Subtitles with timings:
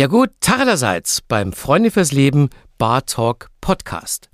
[0.00, 0.66] Ja gut, Tag
[1.28, 4.30] beim Freunde fürs Leben Bar Talk Podcast.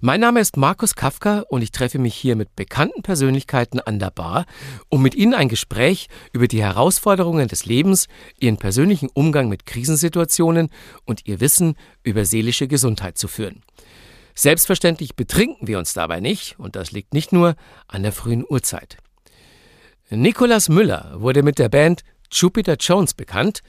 [0.00, 4.10] Mein Name ist Markus Kafka und ich treffe mich hier mit bekannten Persönlichkeiten an der
[4.10, 4.44] Bar,
[4.88, 8.08] um mit ihnen ein Gespräch über die Herausforderungen des Lebens,
[8.40, 10.68] ihren persönlichen Umgang mit Krisensituationen
[11.04, 13.62] und ihr Wissen über seelische Gesundheit zu führen.
[14.34, 17.54] Selbstverständlich betrinken wir uns dabei nicht und das liegt nicht nur
[17.86, 18.96] an der frühen Uhrzeit.
[20.10, 23.62] Nicolas Müller wurde mit der Band Jupiter Jones bekannt,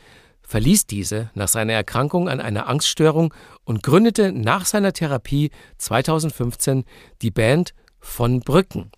[0.49, 3.34] verließ diese nach seiner Erkrankung an einer Angststörung
[3.66, 6.85] und gründete nach seiner Therapie 2015
[7.21, 8.91] die Band von Brücken.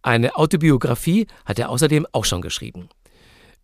[0.00, 2.88] Eine Autobiografie hat er außerdem auch schon geschrieben.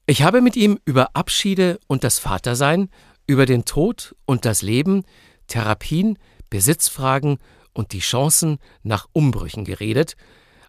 [0.05, 2.91] Ich habe mit ihm über Abschiede und das Vatersein,
[3.27, 5.05] über den Tod und das Leben,
[5.47, 6.19] Therapien,
[6.51, 7.39] Besitzfragen
[7.73, 10.17] und die Chancen nach Umbrüchen geredet,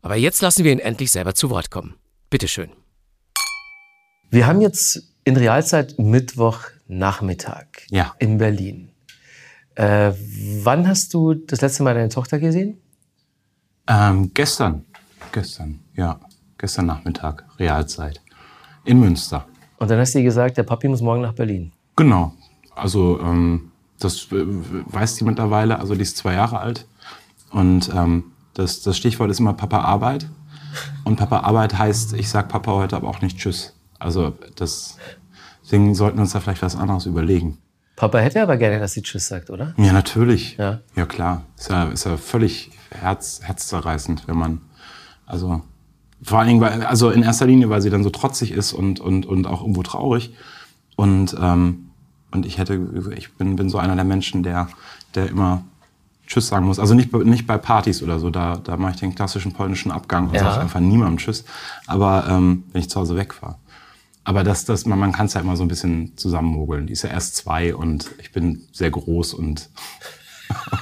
[0.01, 1.95] aber jetzt lassen wir ihn endlich selber zu Wort kommen.
[2.29, 2.71] Bitteschön.
[4.29, 8.13] Wir haben jetzt in Realzeit Mittwochnachmittag ja.
[8.19, 8.89] in Berlin.
[9.75, 10.11] Äh,
[10.63, 12.77] wann hast du das letzte Mal deine Tochter gesehen?
[13.87, 14.85] Ähm, gestern.
[15.31, 16.19] Gestern, ja.
[16.57, 18.21] Gestern Nachmittag, Realzeit.
[18.85, 19.45] In Münster.
[19.77, 21.71] Und dann hast du ihr gesagt, der Papi muss morgen nach Berlin.
[21.95, 22.33] Genau.
[22.75, 25.79] Also, ähm, das äh, weiß sie mittlerweile.
[25.79, 26.85] Also, die ist zwei Jahre alt.
[27.51, 30.27] Und ähm, das, das Stichwort ist immer Papa Arbeit.
[31.03, 33.73] Und Papa Arbeit heißt, ich sag Papa heute aber auch nicht Tschüss.
[34.03, 34.97] Also das,
[35.63, 37.57] deswegen sollten wir uns da vielleicht was anderes überlegen.
[37.95, 39.73] Papa hätte aber gerne, dass sie Tschüss sagt, oder?
[39.77, 40.57] Ja, natürlich.
[40.57, 41.43] Ja, ja klar.
[41.57, 44.61] Ist ja, ist ja völlig herz, herzzerreißend, wenn man,
[45.25, 45.61] also
[46.23, 48.99] vor allen Dingen, weil, also in erster Linie, weil sie dann so trotzig ist und,
[48.99, 50.33] und, und auch irgendwo traurig.
[50.95, 51.89] Und, ähm,
[52.31, 52.79] und ich hätte,
[53.15, 54.69] ich bin, bin so einer der Menschen, der,
[55.15, 55.63] der immer
[56.25, 56.79] Tschüss sagen muss.
[56.79, 60.29] Also nicht, nicht bei Partys oder so, da, da mache ich den klassischen polnischen Abgang
[60.29, 60.43] und ja.
[60.43, 61.43] sage einfach niemandem Tschüss.
[61.85, 63.57] Aber ähm, wenn ich zu Hause wegfahre.
[64.23, 66.87] Aber das, das, man, man kann es ja immer so ein bisschen zusammenmogeln.
[66.87, 69.69] Die ist ja erst zwei und ich bin sehr groß und,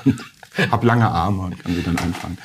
[0.06, 0.20] und
[0.72, 2.38] habe lange Arme und kann sie dann einfangen.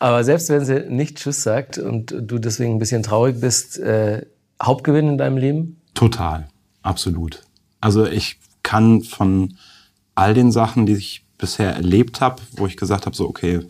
[0.00, 4.24] Aber selbst wenn sie nicht Tschüss sagt und du deswegen ein bisschen traurig bist, äh,
[4.60, 5.80] Hauptgewinn in deinem Leben?
[5.94, 6.48] Total,
[6.82, 7.42] absolut.
[7.80, 9.56] Also ich kann von
[10.14, 13.66] all den Sachen, die ich bisher erlebt habe, wo ich gesagt habe, so okay,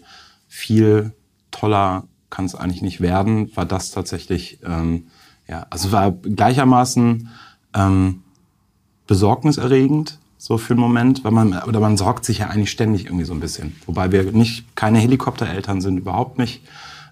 [0.48, 1.12] viel
[1.50, 5.08] toller kann es eigentlich nicht werden, war das tatsächlich, ähm,
[5.48, 7.28] ja, also war gleichermaßen
[7.74, 8.22] ähm,
[9.06, 13.24] besorgniserregend, so für einen Moment, weil man, oder man sorgt sich ja eigentlich ständig irgendwie
[13.24, 13.76] so ein bisschen.
[13.84, 16.62] Wobei wir nicht, keine Helikoptereltern sind, überhaupt nicht.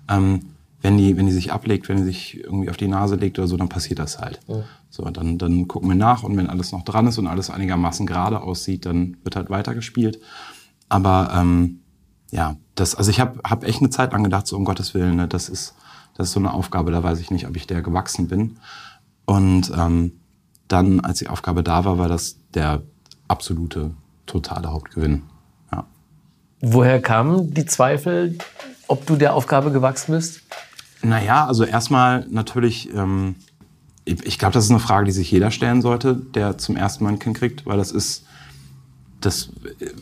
[0.09, 0.41] Ähm,
[0.81, 3.49] wenn die, wenn die sich ablegt, wenn die sich irgendwie auf die Nase legt oder
[3.49, 4.41] so, dann passiert das halt.
[4.47, 4.63] Ja.
[4.91, 8.07] So, dann, dann gucken wir nach und wenn alles noch dran ist und alles einigermaßen
[8.07, 10.21] gerade aussieht, dann wird halt weitergespielt.
[10.89, 11.81] Aber ähm,
[12.31, 15.17] ja, das, also ich habe hab echt eine Zeit lang gedacht, so um Gottes Willen,
[15.17, 15.75] ne, das ist,
[16.17, 18.59] das ist so eine Aufgabe, da weiß ich nicht, ob ich der gewachsen bin.
[19.25, 20.13] Und ähm,
[20.69, 22.83] dann, als die Aufgabe da war, war das der
[23.29, 23.93] absolute,
[24.27, 25.23] totale Hauptgewinn.
[25.73, 25.87] Ja.
[26.61, 28.39] Woher kamen die Zweifel,
[28.87, 30.43] ob du der Aufgabe gewachsen bist?
[31.03, 33.37] Naja, also erstmal natürlich, ähm,
[34.05, 37.05] ich, ich glaube, das ist eine Frage, die sich jeder stellen sollte, der zum ersten
[37.05, 38.25] Mal ein Kind kriegt, weil das ist
[39.21, 39.51] das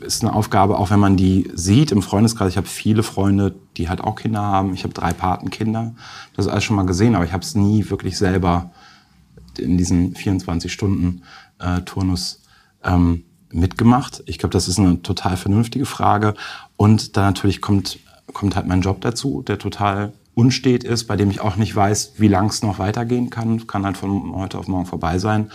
[0.04, 2.50] ist eine Aufgabe, auch wenn man die sieht im Freundeskreis.
[2.50, 4.74] Ich habe viele Freunde, die halt auch Kinder haben.
[4.74, 5.94] Ich habe drei Patenkinder.
[6.34, 8.70] Das ist alles schon mal gesehen, aber ich habe es nie wirklich selber
[9.58, 11.22] in diesen 24 Stunden
[11.58, 12.42] äh, Turnus
[12.84, 14.22] ähm, mitgemacht.
[14.26, 16.34] Ich glaube, das ist eine total vernünftige Frage.
[16.76, 17.98] Und dann natürlich kommt,
[18.34, 22.14] kommt halt mein Job dazu, der total unstet ist, bei dem ich auch nicht weiß,
[22.18, 23.66] wie lang es noch weitergehen kann.
[23.66, 25.50] Kann halt von heute auf morgen vorbei sein.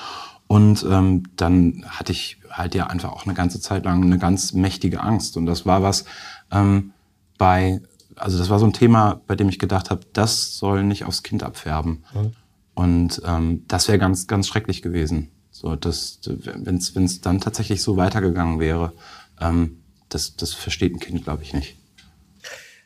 [0.52, 4.52] Und ähm, dann hatte ich halt ja einfach auch eine ganze Zeit lang eine ganz
[4.52, 5.38] mächtige Angst.
[5.38, 6.04] Und das war was
[6.52, 6.92] ähm,
[7.38, 7.80] bei,
[8.18, 11.24] also das war so ein Thema, bei dem ich gedacht habe, das soll nicht aufs
[11.24, 12.04] Kind abfärben.
[12.14, 12.32] Mhm.
[12.74, 15.32] Und ähm, das wäre ganz, ganz schrecklich gewesen.
[15.52, 18.92] So, dass, wenn es dann tatsächlich so weitergegangen wäre,
[19.40, 19.78] ähm,
[20.10, 21.78] das, das versteht ein Kind, glaube ich, nicht.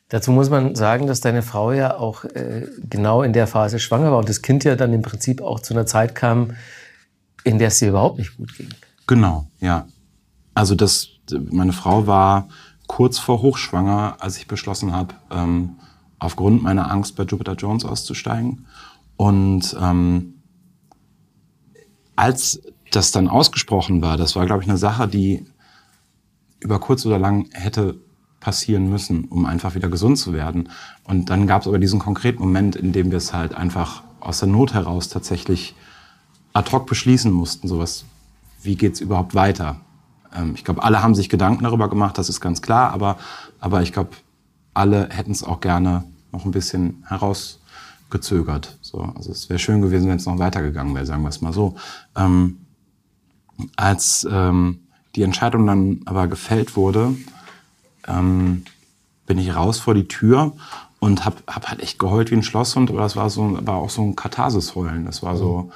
[0.09, 4.11] Dazu muss man sagen, dass deine Frau ja auch äh, genau in der Phase schwanger
[4.11, 6.51] war und das Kind ja dann im Prinzip auch zu einer Zeit kam,
[7.45, 8.69] in der es dir überhaupt nicht gut ging.
[9.07, 9.87] Genau, ja.
[10.53, 11.09] Also das,
[11.51, 12.49] meine Frau war
[12.87, 15.75] kurz vor hochschwanger, als ich beschlossen habe, ähm,
[16.19, 18.65] aufgrund meiner Angst bei Jupiter Jones auszusteigen.
[19.15, 20.33] Und ähm,
[22.15, 22.61] als
[22.91, 25.45] das dann ausgesprochen war, das war, glaube ich, eine Sache, die
[26.59, 27.97] über kurz oder lang hätte
[28.39, 30.69] passieren müssen, um einfach wieder gesund zu werden.
[31.03, 34.39] Und dann gab es aber diesen konkreten Moment, in dem wir es halt einfach aus
[34.39, 35.75] der Not heraus tatsächlich
[36.55, 38.05] ad hoc beschließen mussten, sowas,
[38.63, 39.81] wie geht's überhaupt weiter?
[40.33, 43.17] Ähm, ich glaube, alle haben sich Gedanken darüber gemacht, das ist ganz klar, aber,
[43.59, 44.11] aber ich glaube,
[44.73, 48.77] alle hätten es auch gerne noch ein bisschen herausgezögert.
[48.81, 51.53] So, also es wäre schön gewesen, wenn es noch weitergegangen wäre, sagen wir es mal
[51.53, 51.75] so.
[52.15, 52.59] Ähm,
[53.75, 54.79] als ähm,
[55.15, 57.15] die Entscheidung dann aber gefällt wurde,
[58.07, 58.63] ähm,
[59.25, 60.53] bin ich raus vor die Tür
[60.99, 63.89] und hab, hab halt echt geheult wie ein Schlosshund, aber das war so, war auch
[63.89, 65.05] so ein Katharsis-Heulen.
[65.05, 65.71] Das war so,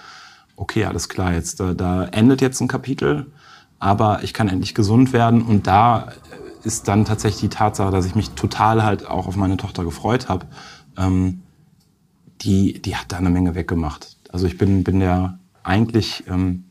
[0.59, 3.31] okay, alles klar, jetzt da, da endet jetzt ein Kapitel,
[3.79, 6.11] aber ich kann endlich gesund werden und da
[6.63, 10.27] ist dann tatsächlich die Tatsache, dass ich mich total halt auch auf meine Tochter gefreut
[10.27, 10.47] habe,
[10.97, 11.41] ähm,
[12.41, 14.17] die, die hat da eine Menge weggemacht.
[14.29, 16.65] Also ich bin, bin der eigentlich, ähm,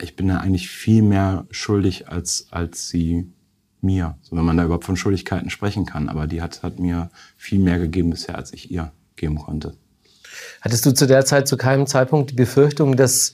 [0.00, 3.32] ich bin da eigentlich viel mehr schuldig als, als sie
[3.80, 6.08] mir, so wenn man da überhaupt von Schuldigkeiten sprechen kann.
[6.08, 9.76] Aber die hat, hat mir viel mehr gegeben bisher, als ich ihr geben konnte.
[10.60, 13.32] Hattest du zu der Zeit zu keinem Zeitpunkt die Befürchtung, dass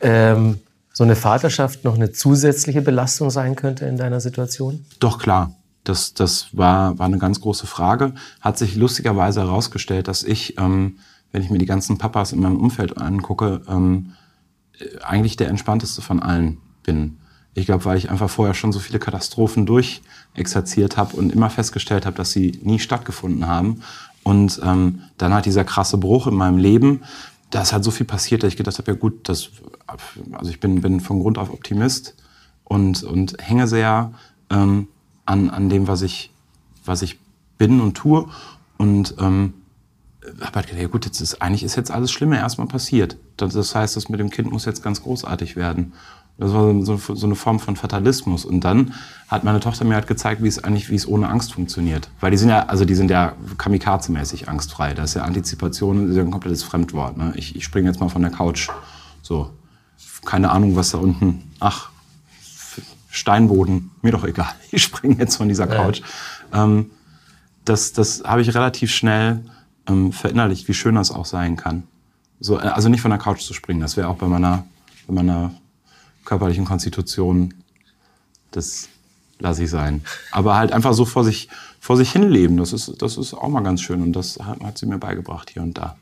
[0.00, 0.60] ähm,
[0.92, 4.84] so eine Vaterschaft noch eine zusätzliche Belastung sein könnte in deiner Situation?
[4.98, 5.54] Doch, klar.
[5.84, 8.12] Das, das war, war eine ganz große Frage.
[8.40, 10.98] Hat sich lustigerweise herausgestellt, dass ich, ähm,
[11.32, 14.12] wenn ich mir die ganzen Papas in meinem Umfeld angucke, ähm,
[14.78, 17.18] äh, eigentlich der entspannteste von allen bin.
[17.54, 22.06] Ich glaube, weil ich einfach vorher schon so viele Katastrophen durchexerziert habe und immer festgestellt
[22.06, 23.82] habe, dass sie nie stattgefunden haben.
[24.28, 27.00] Und ähm, dann hat dieser krasse Bruch in meinem Leben,
[27.48, 29.48] da ist halt so viel passiert, dass ich gedacht habe, ja gut, das,
[30.32, 32.14] also ich bin, bin von Grund auf Optimist
[32.64, 34.12] und, und hänge sehr
[34.50, 34.88] ähm,
[35.24, 36.30] an, an dem, was ich,
[36.84, 37.18] was ich
[37.56, 38.28] bin und tue.
[38.76, 39.54] Und ähm,
[40.42, 43.16] habe halt gedacht, ja gut, jetzt ist, eigentlich ist jetzt alles Schlimme erstmal passiert.
[43.38, 45.94] Das heißt, das mit dem Kind muss jetzt ganz großartig werden.
[46.38, 48.44] Das war so, so eine Form von Fatalismus.
[48.44, 48.94] Und dann
[49.26, 52.10] hat meine Tochter mir halt gezeigt, wie es eigentlich, wie es ohne Angst funktioniert.
[52.20, 54.94] Weil die sind ja, also die sind ja kamikaze-mäßig angstfrei.
[54.94, 57.16] Das ist ja Antizipation, das ist ja ein komplettes Fremdwort.
[57.16, 57.32] Ne?
[57.34, 58.68] Ich, ich springe jetzt mal von der Couch.
[59.20, 59.50] So,
[60.24, 61.42] keine Ahnung, was da unten.
[61.58, 61.90] Ach,
[63.10, 64.52] Steinboden, mir doch egal.
[64.70, 66.02] Ich springe jetzt von dieser Couch.
[66.52, 66.64] Ja.
[66.64, 66.90] Ähm,
[67.64, 69.44] das das habe ich relativ schnell
[69.88, 71.82] ähm, verinnerlicht, wie schön das auch sein kann.
[72.38, 74.64] So, äh, also nicht von der Couch zu springen, das wäre auch bei meiner,
[75.08, 75.52] bei meiner
[76.28, 77.54] körperlichen Konstitution,
[78.50, 78.88] das
[79.38, 80.02] lasse ich sein.
[80.30, 81.48] Aber halt einfach so vor sich,
[81.80, 84.76] vor sich hinleben, das ist, das ist auch mal ganz schön und das hat, hat
[84.76, 85.96] sie mir beigebracht hier und da.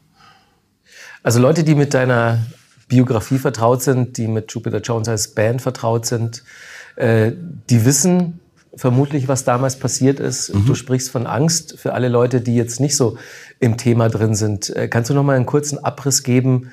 [1.23, 2.44] Also Leute, die mit deiner
[2.88, 6.43] Biografie vertraut sind, die mit Jupiter Jones als Band vertraut sind,
[6.96, 7.32] äh,
[7.70, 8.40] die wissen
[8.75, 10.52] vermutlich, was damals passiert ist.
[10.52, 10.67] Mhm.
[10.67, 13.17] Du sprichst von Angst für alle Leute, die jetzt nicht so
[13.61, 14.75] im Thema drin sind.
[14.75, 16.73] Äh, kannst du noch mal einen kurzen Abriss geben,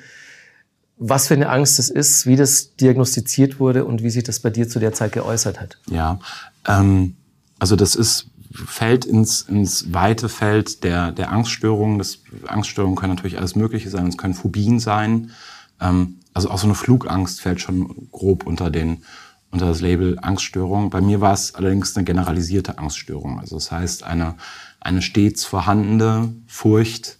[0.96, 4.50] was für eine Angst es ist, wie das diagnostiziert wurde und wie sich das bei
[4.50, 5.78] dir zu der Zeit geäußert hat.
[5.90, 6.18] Ja,
[6.66, 7.16] ähm,
[7.58, 11.98] also das ist fällt ins, ins weite Feld der, der Angststörungen.
[11.98, 14.06] Das, Angststörungen können natürlich alles Mögliche sein.
[14.06, 15.32] Es können Phobien sein.
[15.80, 19.02] Ähm, also auch so eine Flugangst fällt schon grob unter, den,
[19.50, 20.90] unter das Label Angststörung.
[20.90, 23.40] Bei mir war es allerdings eine generalisierte Angststörung.
[23.40, 24.36] Also das heißt eine,
[24.80, 27.18] eine stets vorhandene Furcht,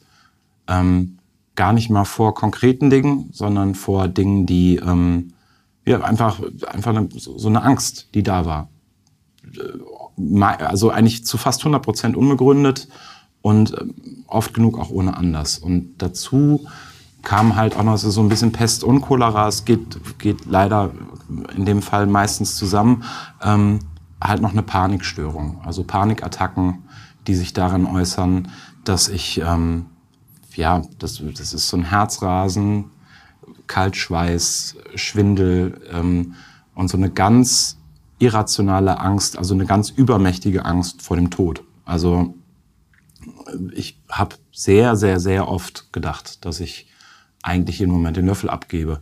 [0.69, 1.19] ähm,
[1.57, 5.33] gar nicht mal vor konkreten Dingen, sondern vor Dingen, die ähm,
[5.87, 8.69] ja, einfach, einfach so eine Angst, die da war.
[9.57, 12.89] Äh, also eigentlich zu fast 100 Prozent unbegründet
[13.43, 15.59] und ähm, oft genug auch ohne Anlass.
[15.59, 16.67] Und dazu
[17.23, 19.49] kam halt auch noch so ein bisschen Pest und Cholera.
[19.49, 20.93] Es geht, geht leider
[21.57, 23.05] in dem Fall meistens zusammen.
[23.43, 23.81] Ähm,
[24.21, 26.85] halt noch eine Panikstörung, also Panikattacken,
[27.27, 28.49] die sich darin äußern,
[28.85, 29.87] dass ich ähm,
[30.57, 32.91] ja, das, das ist so ein Herzrasen,
[33.67, 36.35] Kaltschweiß, Schwindel ähm,
[36.75, 37.79] und so eine ganz
[38.19, 41.63] irrationale Angst, also eine ganz übermächtige Angst vor dem Tod.
[41.85, 42.35] Also
[43.73, 46.87] ich habe sehr, sehr, sehr oft gedacht, dass ich
[47.43, 49.01] eigentlich jeden Moment den Löffel abgebe.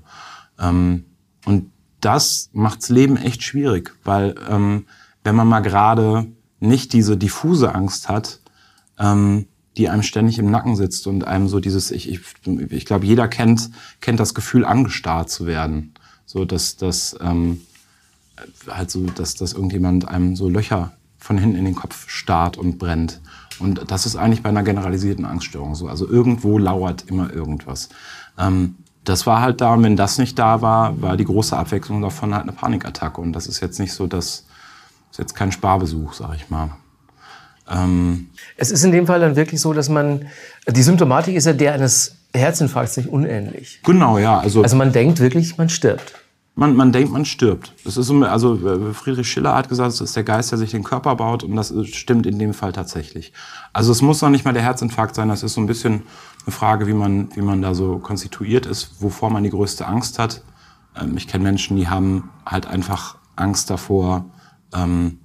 [0.59, 1.05] Ähm,
[1.45, 4.87] und das macht's Leben echt schwierig, weil ähm,
[5.25, 6.27] wenn man mal gerade
[6.61, 8.41] nicht diese diffuse Angst hat,
[8.99, 12.21] ähm, die einem ständig im Nacken sitzt und einem so dieses, ich, ich,
[12.71, 15.95] ich glaube, jeder kennt, kennt das Gefühl, angestarrt zu werden.
[16.27, 17.63] So, dass, dass, ähm,
[18.69, 22.79] halt so, dass, dass irgendjemand einem so Löcher von hinten in den Kopf starrt und
[22.79, 23.21] brennt.
[23.59, 25.89] Und das ist eigentlich bei einer generalisierten Angststörung so.
[25.89, 27.89] Also irgendwo lauert immer irgendwas.
[28.39, 32.03] Ähm, das war halt da, und wenn das nicht da war, war die große Abwechslung
[32.03, 33.21] davon halt eine Panikattacke.
[33.21, 34.45] Und das ist jetzt nicht so, dass,
[35.09, 36.71] das ist jetzt kein Sparbesuch, sag ich mal.
[37.73, 40.27] Ähm es ist in dem Fall dann wirklich so, dass man,
[40.69, 43.81] die Symptomatik ist ja der eines Herzinfarkts nicht unähnlich.
[43.85, 44.39] Genau, ja.
[44.39, 46.15] Also, also man denkt wirklich, man stirbt.
[46.55, 47.73] Man, man denkt, man stirbt.
[47.85, 50.71] Das ist so, also äh, Friedrich Schiller hat gesagt, es ist der Geist, der sich
[50.71, 53.33] den Körper baut und das stimmt in dem Fall tatsächlich.
[53.73, 56.03] Also es muss noch nicht mal der Herzinfarkt sein, das ist so ein bisschen
[56.45, 60.19] eine Frage, wie man, wie man da so konstituiert ist, wovor man die größte Angst
[60.19, 60.43] hat.
[61.01, 64.27] Ähm, ich kenne Menschen, die haben halt einfach Angst davor,
[64.75, 65.21] ähm,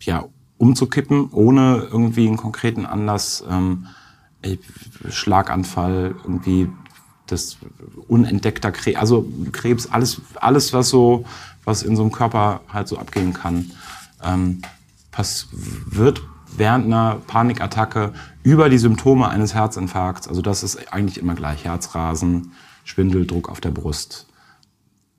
[0.00, 0.24] ja,
[0.60, 3.86] umzukippen, ohne irgendwie einen konkreten Anlass, ähm,
[5.08, 6.68] Schlaganfall, irgendwie
[7.26, 7.56] das
[8.08, 11.24] unentdeckter Krebs, also Krebs, alles, alles was so,
[11.64, 13.70] was in so einem Körper halt so abgehen kann,
[14.22, 14.60] ähm,
[15.10, 16.20] pass, wird
[16.54, 18.12] während einer Panikattacke
[18.42, 22.52] über die Symptome eines Herzinfarkts, also das ist eigentlich immer gleich, Herzrasen,
[22.84, 24.26] Schwindel, Druck auf der Brust.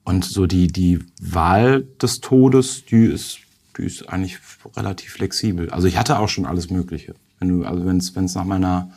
[0.04, 3.40] Und so die, die Wahl des Todes, die ist,
[3.78, 4.40] die ist eigentlich
[4.76, 5.70] relativ flexibel.
[5.70, 7.16] Also ich hatte auch schon alles Mögliche.
[7.40, 8.92] Wenn du, also wenn es nach meiner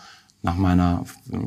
[0.45, 1.05] nach meiner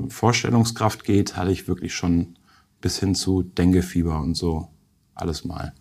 [0.09, 2.35] Vorstellungskraft geht, hatte ich wirklich schon
[2.81, 4.69] bis hin zu Denguefieber und so
[5.13, 5.73] alles mal.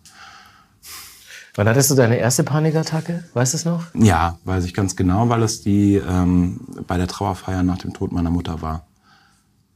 [1.55, 3.23] Wann hattest du deine erste Panikattacke?
[3.33, 3.85] Weißt du es noch?
[3.95, 8.11] Ja, weiß ich ganz genau, weil es die ähm, bei der Trauerfeier nach dem Tod
[8.11, 8.85] meiner Mutter war.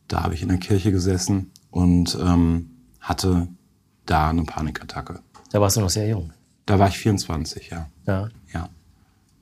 [0.07, 3.47] Da habe ich in der Kirche gesessen und ähm, hatte
[4.05, 5.21] da eine Panikattacke.
[5.51, 6.31] Da warst du noch sehr jung.
[6.65, 7.87] Da war ich 24, ja.
[8.05, 8.29] Ja.
[8.53, 8.69] Ja.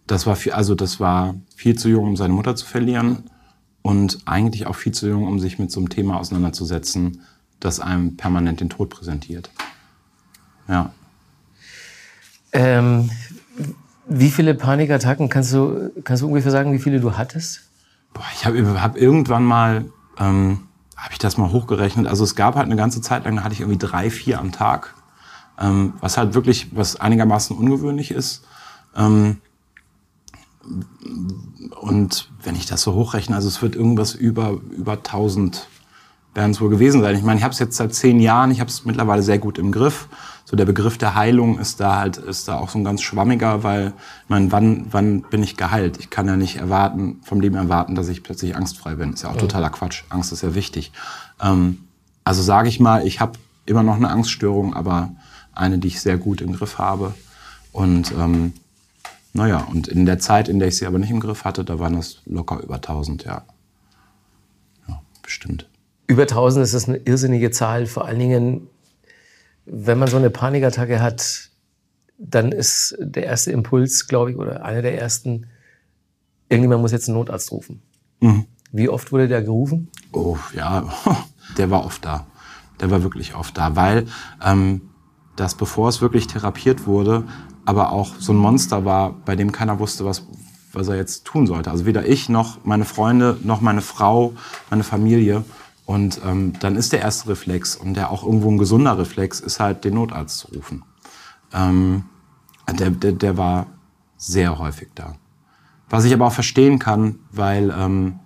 [0.07, 3.29] Das war viel, also das war viel zu jung, um seine Mutter zu verlieren
[3.81, 7.21] und eigentlich auch viel zu jung, um sich mit so einem Thema auseinanderzusetzen,
[7.59, 9.49] das einem permanent den Tod präsentiert.
[10.67, 10.91] Ja.
[12.51, 13.09] Ähm,
[14.07, 17.69] wie viele Panikattacken kannst du, kannst du ungefähr sagen, wie viele du hattest?
[18.13, 19.85] Boah, ich habe hab irgendwann mal,
[20.17, 20.61] ähm,
[20.97, 22.07] habe ich das mal hochgerechnet.
[22.07, 24.51] Also es gab halt eine ganze Zeit lang, da hatte ich irgendwie drei, vier am
[24.51, 24.95] Tag,
[25.59, 28.43] ähm, was halt wirklich, was einigermaßen ungewöhnlich ist.
[28.95, 29.37] Ähm,
[31.81, 35.67] und wenn ich das so hochrechne, also es wird irgendwas über, über 1000
[36.35, 37.15] werden es wohl gewesen sein.
[37.15, 39.57] Ich meine, ich habe es jetzt seit zehn Jahren, ich habe es mittlerweile sehr gut
[39.57, 40.07] im Griff.
[40.45, 43.63] So der Begriff der Heilung ist da halt, ist da auch so ein ganz schwammiger,
[43.63, 45.97] weil, ich meine, wann, wann bin ich geheilt?
[45.99, 49.13] Ich kann ja nicht erwarten, vom Leben erwarten, dass ich plötzlich angstfrei bin.
[49.13, 49.41] Ist ja auch ja.
[49.41, 50.03] totaler Quatsch.
[50.09, 50.91] Angst ist ja wichtig.
[51.41, 51.79] Ähm,
[52.23, 53.33] also sage ich mal, ich habe
[53.65, 55.11] immer noch eine Angststörung, aber
[55.53, 57.13] eine, die ich sehr gut im Griff habe.
[57.71, 58.53] Und ähm,
[59.33, 61.79] naja, und in der Zeit, in der ich sie aber nicht im Griff hatte, da
[61.79, 63.43] waren es locker über 1000, ja.
[64.87, 65.67] Ja, bestimmt.
[66.07, 67.85] Über 1000 ist das eine irrsinnige Zahl.
[67.85, 68.67] Vor allen Dingen,
[69.65, 71.49] wenn man so eine Panikattacke hat,
[72.17, 75.45] dann ist der erste Impuls, glaube ich, oder einer der ersten,
[76.49, 77.81] irgendjemand muss jetzt einen Notarzt rufen.
[78.19, 78.45] Mhm.
[78.71, 79.89] Wie oft wurde der gerufen?
[80.11, 80.89] Oh, ja,
[81.57, 82.27] der war oft da.
[82.81, 84.07] Der war wirklich oft da, weil
[84.43, 84.88] ähm,
[85.39, 87.23] das, bevor es wirklich therapiert wurde,
[87.65, 90.27] aber auch so ein Monster war, bei dem keiner wusste, was,
[90.73, 91.71] was er jetzt tun sollte.
[91.71, 94.33] Also weder ich noch meine Freunde noch meine Frau,
[94.69, 95.43] meine Familie.
[95.85, 99.59] Und ähm, dann ist der erste Reflex und der auch irgendwo ein gesunder Reflex ist
[99.59, 100.83] halt den Notarzt zu rufen.
[101.53, 102.03] Ähm,
[102.71, 103.67] der, der, der war
[104.17, 105.15] sehr häufig da.
[105.89, 108.19] Was ich aber auch verstehen kann, weil ähm,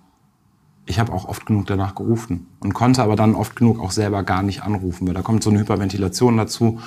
[0.86, 4.22] ich habe auch oft genug danach gerufen und konnte aber dann oft genug auch selber
[4.22, 6.64] gar nicht anrufen, weil da kommt so eine Hyperventilation dazu.
[6.64, 6.80] Mhm.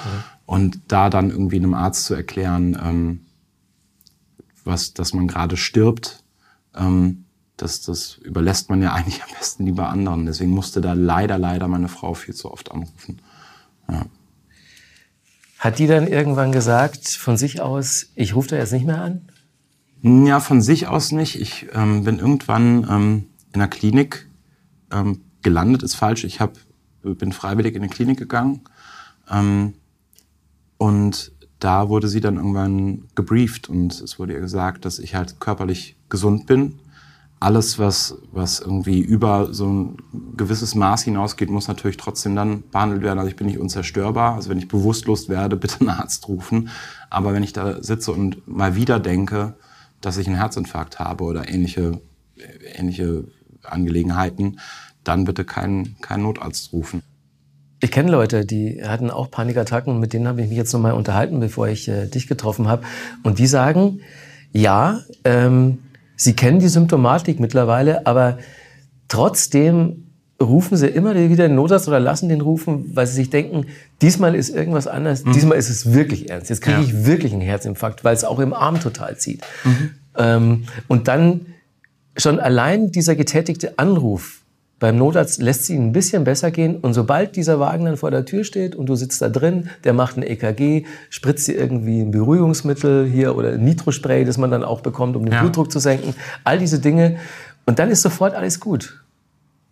[0.45, 3.25] Und da dann irgendwie einem Arzt zu erklären, ähm,
[4.63, 6.23] was, dass man gerade stirbt,
[6.75, 7.25] ähm,
[7.57, 10.25] das, das überlässt man ja eigentlich am besten lieber anderen.
[10.25, 13.21] Deswegen musste da leider, leider meine Frau viel zu oft anrufen.
[13.89, 14.05] Ja.
[15.57, 19.27] Hat die dann irgendwann gesagt, von sich aus, ich rufe da jetzt nicht mehr an?
[20.03, 21.41] Ja, von sich aus nicht.
[21.41, 24.27] Ich ähm, bin irgendwann ähm, in der Klinik
[24.91, 26.23] ähm, gelandet, ist falsch.
[26.23, 26.57] Ich hab,
[27.03, 28.61] bin freiwillig in die Klinik gegangen.
[29.29, 29.73] Ähm,
[30.77, 35.39] und da wurde sie dann irgendwann gebrieft und es wurde ihr gesagt, dass ich halt
[35.39, 36.79] körperlich gesund bin.
[37.39, 39.97] Alles, was, was irgendwie über so ein
[40.35, 43.19] gewisses Maß hinausgeht, muss natürlich trotzdem dann behandelt werden.
[43.19, 44.35] Also ich bin nicht unzerstörbar.
[44.35, 46.69] Also wenn ich bewusstlos werde, bitte einen Arzt rufen.
[47.09, 49.55] Aber wenn ich da sitze und mal wieder denke,
[50.01, 52.01] dass ich einen Herzinfarkt habe oder ähnliche,
[52.75, 53.25] ähnliche
[53.71, 54.59] Angelegenheiten,
[55.03, 57.01] dann bitte keinen, keinen Notarzt rufen.
[57.79, 61.39] Ich kenne Leute, die hatten auch Panikattacken mit denen habe ich mich jetzt nochmal unterhalten,
[61.39, 62.83] bevor ich äh, dich getroffen habe.
[63.23, 64.01] Und die sagen,
[64.51, 65.79] ja, ähm,
[66.15, 68.39] sie kennen die Symptomatik mittlerweile, aber
[69.07, 70.07] trotzdem
[70.41, 73.65] rufen sie immer wieder den Notarzt oder lassen den rufen, weil sie sich denken,
[74.01, 75.33] diesmal ist irgendwas anders, mhm.
[75.33, 76.49] diesmal ist es wirklich ernst.
[76.49, 76.83] Jetzt kriege ja.
[76.83, 79.41] ich wirklich einen Herzinfarkt, weil es auch im Arm total zieht.
[79.63, 79.91] Mhm.
[80.15, 81.47] Ähm, und dann
[82.17, 84.43] schon allein dieser getätigte Anruf
[84.79, 88.11] beim Notarzt lässt es ihnen ein bisschen besser gehen und sobald dieser Wagen dann vor
[88.11, 92.01] der Tür steht und du sitzt da drin, der macht ein EKG, spritzt dir irgendwie
[92.01, 95.41] ein Beruhigungsmittel hier oder ein Nitrospray, das man dann auch bekommt, um den ja.
[95.41, 97.17] Blutdruck zu senken, all diese Dinge
[97.65, 99.03] und dann ist sofort alles gut.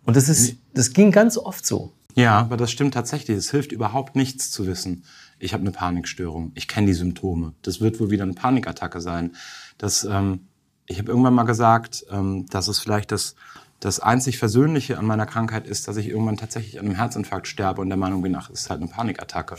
[0.04, 1.92] Und das ist, das ging ganz oft so.
[2.14, 3.36] Ja, aber das stimmt tatsächlich.
[3.36, 5.04] Es hilft überhaupt nichts zu wissen.
[5.38, 6.52] Ich habe eine Panikstörung.
[6.54, 7.52] Ich kenne die Symptome.
[7.62, 9.32] Das wird wohl wieder eine Panikattacke sein.
[9.76, 10.40] Das, ähm,
[10.86, 13.34] ich habe irgendwann mal gesagt, ähm, dass es vielleicht das
[13.80, 17.80] das einzig Versöhnliche an meiner Krankheit ist, dass ich irgendwann tatsächlich an einem Herzinfarkt sterbe
[17.82, 19.56] und der Meinung bin, ach, es ist halt eine Panikattacke.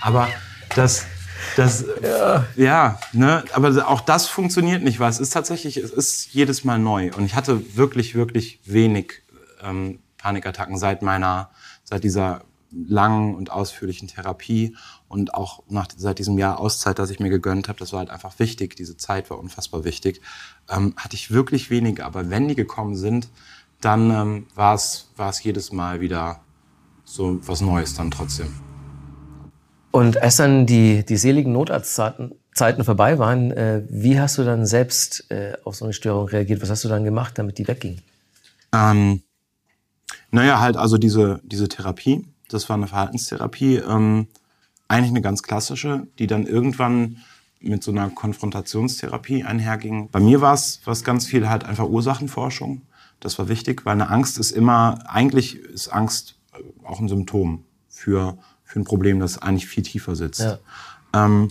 [0.00, 0.28] Aber
[0.74, 1.04] das,
[1.56, 6.32] das, ja, ja ne, aber auch das funktioniert nicht, weil es ist tatsächlich, es ist
[6.32, 7.10] jedes Mal neu.
[7.16, 9.22] Und ich hatte wirklich, wirklich wenig
[9.62, 11.50] ähm, Panikattacken seit meiner,
[11.82, 14.76] seit dieser langen und ausführlichen Therapie
[15.08, 18.10] und auch nach, seit diesem Jahr Auszeit, das ich mir gegönnt habe, das war halt
[18.10, 20.20] einfach wichtig, diese Zeit war unfassbar wichtig,
[20.70, 22.04] ähm, hatte ich wirklich wenige.
[22.04, 23.28] Aber wenn die gekommen sind,
[23.80, 26.40] dann ähm, war es jedes Mal wieder
[27.04, 28.48] so was Neues dann trotzdem.
[29.90, 34.64] Und als dann die, die seligen Notarztzeiten Zeiten vorbei waren, äh, wie hast du dann
[34.64, 36.62] selbst äh, auf so eine Störung reagiert?
[36.62, 37.98] Was hast du dann gemacht, damit die wegging?
[38.72, 39.22] Ähm,
[40.30, 44.28] naja, halt also diese, diese Therapie, das war eine Verhaltenstherapie, ähm,
[44.88, 47.18] eigentlich eine ganz klassische, die dann irgendwann
[47.68, 50.08] mit so einer Konfrontationstherapie einherging.
[50.10, 52.82] Bei mir war es was ganz viel halt einfach Ursachenforschung.
[53.20, 56.36] Das war wichtig, weil eine Angst ist immer, eigentlich ist Angst
[56.84, 60.40] auch ein Symptom für, für ein Problem, das eigentlich viel tiefer sitzt.
[60.40, 60.58] Ja.
[61.14, 61.50] Ähm,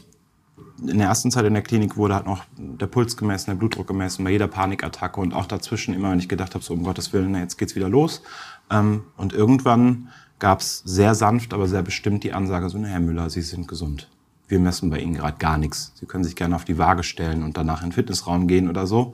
[0.81, 3.87] in der ersten Zeit in der Klinik wurde halt noch der Puls gemessen, der Blutdruck
[3.87, 7.13] gemessen, bei jeder Panikattacke und auch dazwischen immer, wenn ich gedacht habe, so um Gottes
[7.13, 8.21] Willen, jetzt geht's wieder los.
[8.69, 12.99] Ähm, und irgendwann gab es sehr sanft, aber sehr bestimmt die Ansage, so, na, Herr
[12.99, 14.09] Müller, Sie sind gesund.
[14.47, 15.93] Wir messen bei Ihnen gerade gar nichts.
[15.95, 18.87] Sie können sich gerne auf die Waage stellen und danach in den Fitnessraum gehen oder
[18.87, 19.13] so.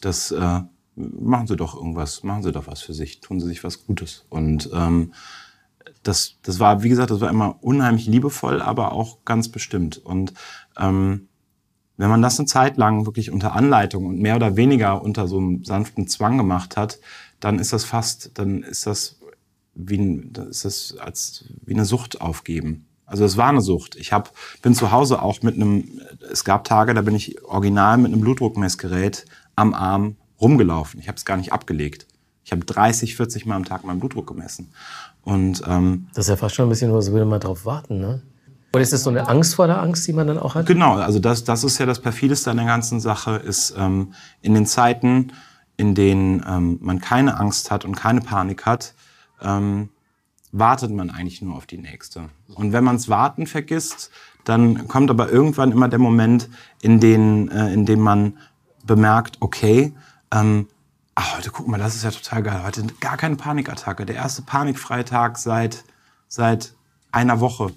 [0.00, 0.60] Das äh,
[0.94, 4.24] machen Sie doch irgendwas, machen Sie doch was für sich, tun Sie sich was Gutes.
[4.28, 5.12] Und ähm,
[6.02, 9.98] das, das war, wie gesagt, das war immer unheimlich liebevoll, aber auch ganz bestimmt.
[9.98, 10.32] Und
[10.78, 11.28] ähm,
[11.96, 15.36] wenn man das eine Zeit lang wirklich unter Anleitung und mehr oder weniger unter so
[15.36, 16.98] einem sanften Zwang gemacht hat,
[17.40, 19.20] dann ist das fast, dann ist das
[19.74, 22.86] wie, ein, ist das als wie eine Sucht aufgeben.
[23.10, 23.96] Also es war eine Sucht.
[23.96, 24.30] Ich hab,
[24.62, 26.00] bin zu Hause auch mit einem,
[26.30, 29.24] es gab Tage, da bin ich original mit einem Blutdruckmessgerät
[29.56, 31.00] am Arm rumgelaufen.
[31.00, 32.06] Ich habe es gar nicht abgelegt.
[32.44, 34.72] Ich habe 30, 40 Mal am Tag meinen Blutdruck gemessen.
[35.22, 38.22] Und ähm, das ist ja fast schon ein bisschen, was würde man drauf warten, ne?
[38.72, 40.66] Oder ist das so eine Angst vor der Angst, die man dann auch hat?
[40.66, 44.54] Genau, also das, das ist ja das perfideste an der ganzen Sache, ist ähm, in
[44.54, 45.32] den Zeiten,
[45.76, 48.94] in denen ähm, man keine Angst hat und keine Panik hat,
[49.42, 49.88] ähm,
[50.52, 52.28] wartet man eigentlich nur auf die nächste.
[52.54, 54.10] Und wenn man's Warten vergisst,
[54.44, 56.48] dann kommt aber irgendwann immer der Moment,
[56.82, 58.38] in, den, äh, in dem man
[58.84, 59.94] bemerkt, okay,
[60.32, 60.66] ähm,
[61.14, 62.62] ach, heute guck mal, das ist ja total geil.
[62.64, 64.06] Heute gar keine Panikattacke.
[64.06, 65.84] Der erste Panikfreitag seit,
[66.28, 66.74] seit
[67.12, 67.72] einer Woche.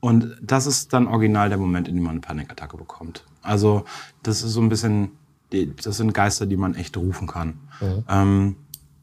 [0.00, 3.24] Und das ist dann original der Moment, in dem man eine Panikattacke bekommt.
[3.42, 3.84] Also
[4.22, 5.10] das ist so ein bisschen,
[5.50, 7.60] das sind Geister, die man echt rufen kann.
[7.80, 8.04] Mhm.
[8.08, 8.56] Ähm,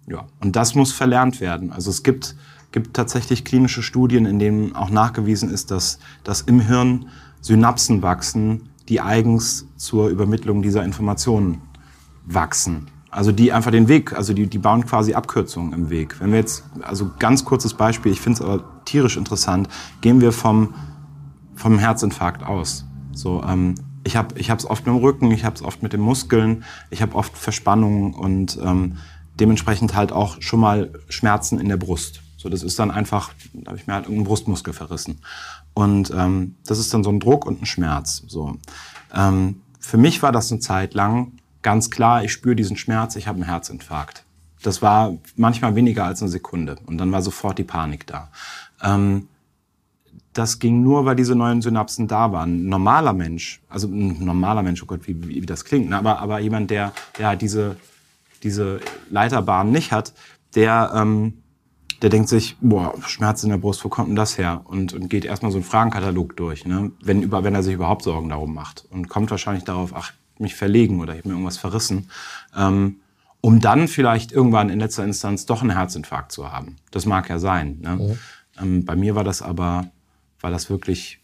[0.08, 1.72] ja, und das muss verlernt werden.
[1.72, 2.36] Also es gibt,
[2.76, 7.06] gibt tatsächlich klinische Studien, in denen auch nachgewiesen ist, dass, dass im Hirn
[7.40, 11.62] Synapsen wachsen, die eigens zur Übermittlung dieser Informationen
[12.26, 12.88] wachsen.
[13.10, 16.20] Also die einfach den Weg, also die, die bauen quasi Abkürzungen im Weg.
[16.20, 19.70] Wenn wir jetzt, also ganz kurzes Beispiel, ich finde es aber tierisch interessant,
[20.02, 20.74] gehen wir vom,
[21.56, 22.84] vom Herzinfarkt aus.
[23.14, 25.94] So, ähm, ich habe ich es oft mit dem Rücken, ich habe es oft mit
[25.94, 28.98] den Muskeln, ich habe oft Verspannungen und ähm,
[29.40, 32.25] dementsprechend halt auch schon mal Schmerzen in der Brust.
[32.46, 35.18] So, das ist dann einfach, da habe ich mir halt irgendeinen Brustmuskel verrissen.
[35.74, 38.22] Und ähm, das ist dann so ein Druck und ein Schmerz.
[38.28, 38.58] So.
[39.16, 41.32] Ähm, für mich war das eine Zeit lang
[41.64, 44.26] ganz klar, ich spüre diesen Schmerz, ich habe einen Herzinfarkt.
[44.62, 48.30] Das war manchmal weniger als eine Sekunde und dann war sofort die Panik da.
[48.84, 49.28] Ähm,
[50.34, 52.68] das ging nur, weil diese neuen Synapsen da waren.
[52.68, 55.98] Ein normaler Mensch, also ein normaler Mensch, oh Gott, wie, wie, wie das klingt, ne?
[55.98, 57.76] aber, aber jemand, der, der halt diese,
[58.44, 60.14] diese Leiterbahn nicht hat,
[60.54, 61.42] der, ähm,
[62.02, 64.62] der denkt sich, boah, Schmerz in der Brust, wo kommt denn das her?
[64.66, 66.92] Und, und geht erstmal so einen Fragenkatalog durch, ne?
[67.02, 68.86] wenn, über, wenn er sich überhaupt Sorgen darum macht.
[68.90, 72.10] Und kommt wahrscheinlich darauf, ach, mich verlegen oder ich habe mir irgendwas verrissen,
[72.56, 72.98] ähm,
[73.42, 76.78] um dann vielleicht irgendwann in letzter Instanz doch einen Herzinfarkt zu haben.
[76.92, 77.80] Das mag ja sein.
[77.82, 77.96] Ne?
[77.96, 78.18] Mhm.
[78.62, 79.90] Ähm, bei mir war das aber,
[80.42, 81.20] war das wirklich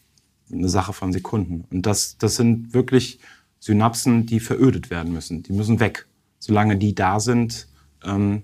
[0.51, 1.65] eine Sache von Sekunden.
[1.71, 3.19] Und das, das sind wirklich
[3.59, 5.43] Synapsen, die verödet werden müssen.
[5.43, 6.07] Die müssen weg.
[6.39, 7.67] Solange die da sind,
[8.03, 8.43] ähm,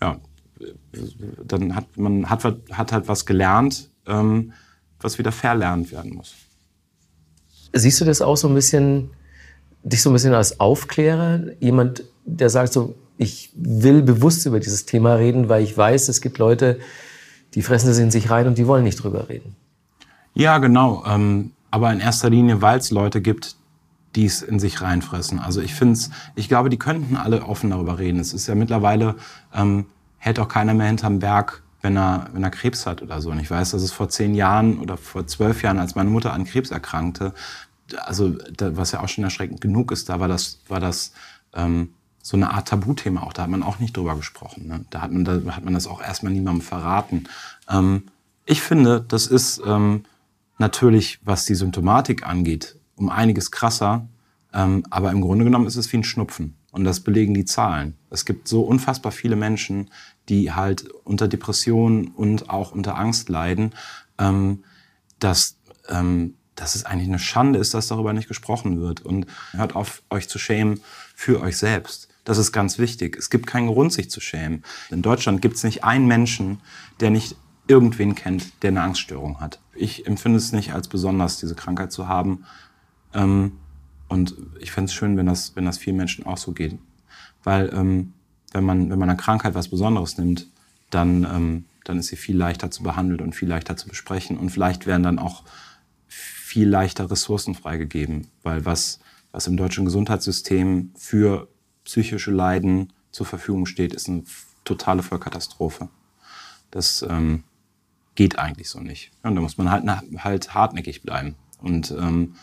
[0.00, 0.18] ja,
[1.44, 4.52] dann hat man hat, hat halt was gelernt, ähm,
[5.00, 6.34] was wieder verlernt werden muss.
[7.72, 9.10] Siehst du das auch so ein bisschen
[9.86, 14.84] dich so ein bisschen als Aufklärer, jemand, der sagt so, ich will bewusst über dieses
[14.84, 16.78] Thema reden, weil ich weiß, es gibt Leute,
[17.54, 19.54] die fressen es in sich rein und die wollen nicht drüber reden.
[20.34, 21.04] Ja, genau.
[21.06, 23.56] Ähm, aber in erster Linie, weil es Leute gibt,
[24.16, 25.38] die es in sich reinfressen.
[25.38, 28.18] Also ich finde es, ich glaube, die könnten alle offen darüber reden.
[28.18, 29.14] Es ist ja mittlerweile,
[29.54, 29.86] ähm,
[30.26, 33.30] hält auch keiner mehr hinterm Berg, wenn er, wenn er Krebs hat oder so.
[33.30, 36.32] Und ich weiß, dass es vor zehn Jahren oder vor zwölf Jahren, als meine Mutter
[36.32, 37.32] an Krebs erkrankte,
[38.04, 41.12] also da, was ja auch schon erschreckend genug ist, da war das, war das
[41.54, 43.32] ähm, so eine Art Tabuthema auch.
[43.32, 44.66] Da hat man auch nicht drüber gesprochen.
[44.66, 44.84] Ne?
[44.90, 47.28] Da, hat man, da hat man das auch erstmal niemandem verraten.
[47.70, 48.08] Ähm,
[48.46, 50.06] ich finde, das ist ähm,
[50.58, 54.08] natürlich, was die Symptomatik angeht, um einiges krasser.
[54.52, 56.56] Ähm, aber im Grunde genommen ist es wie ein Schnupfen.
[56.76, 57.94] Und das belegen die Zahlen.
[58.10, 59.90] Es gibt so unfassbar viele Menschen,
[60.28, 63.74] die halt unter Depressionen und auch unter Angst leiden,
[64.18, 64.62] ähm,
[65.18, 65.56] dass,
[65.88, 69.00] ähm, dass es eigentlich eine Schande ist, dass darüber nicht gesprochen wird.
[69.00, 70.80] Und hört auf, euch zu schämen
[71.14, 72.08] für euch selbst.
[72.24, 73.16] Das ist ganz wichtig.
[73.16, 74.62] Es gibt keinen Grund, sich zu schämen.
[74.90, 76.60] In Deutschland gibt es nicht einen Menschen,
[77.00, 77.36] der nicht
[77.68, 79.60] irgendwen kennt, der eine Angststörung hat.
[79.74, 82.44] Ich empfinde es nicht als besonders, diese Krankheit zu haben.
[83.14, 83.52] Ähm,
[84.08, 86.78] und ich fände es schön, wenn das, wenn das vielen Menschen auch so geht.
[87.42, 88.12] Weil ähm,
[88.52, 90.48] wenn, man, wenn man eine Krankheit was Besonderes nimmt,
[90.90, 94.36] dann, ähm, dann ist sie viel leichter zu behandeln und viel leichter zu besprechen.
[94.36, 95.42] Und vielleicht werden dann auch
[96.08, 98.28] viel leichter Ressourcen freigegeben.
[98.42, 99.00] Weil was,
[99.32, 101.48] was im deutschen Gesundheitssystem für
[101.84, 104.24] psychische Leiden zur Verfügung steht, ist eine
[104.64, 105.88] totale Vollkatastrophe.
[106.70, 107.44] Das ähm,
[108.14, 109.12] geht eigentlich so nicht.
[109.22, 109.84] und da muss man halt,
[110.24, 112.34] halt hartnäckig bleiben und ähm,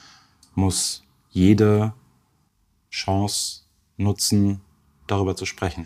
[0.56, 1.94] muss jede
[2.90, 3.62] Chance
[3.98, 4.62] nutzen,
[5.08, 5.86] darüber zu sprechen.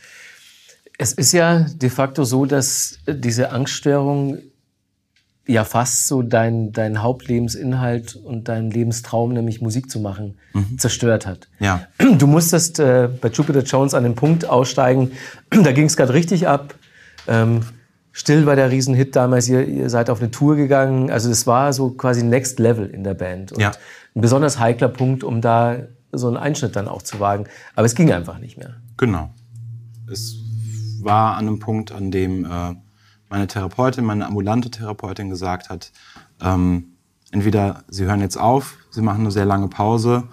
[0.97, 4.39] Es ist ja de facto so, dass diese Angststörung
[5.47, 10.77] ja fast so dein, dein Hauptlebensinhalt und dein Lebenstraum, nämlich Musik zu machen, mhm.
[10.77, 11.47] zerstört hat.
[11.59, 11.87] Ja.
[12.17, 15.13] Du musstest äh, bei Jupiter Jones an den Punkt aussteigen,
[15.49, 16.75] da ging es gerade richtig ab.
[17.27, 17.61] Ähm,
[18.17, 21.11] Still war der Riesenhit damals, ihr, ihr seid auf eine Tour gegangen.
[21.11, 23.51] Also es war so quasi Next Level in der Band.
[23.51, 23.73] Und ja.
[24.15, 27.45] ein besonders heikler Punkt, um da so einen Einschnitt dann auch zu wagen.
[27.75, 28.77] Aber es ging einfach nicht mehr.
[28.97, 29.29] Genau.
[30.11, 30.35] Es
[31.03, 32.73] war an einem Punkt, an dem äh,
[33.29, 35.91] meine Therapeutin, meine ambulante Therapeutin gesagt hat,
[36.41, 36.93] ähm,
[37.29, 40.23] entweder Sie hören jetzt auf, Sie machen eine sehr lange Pause,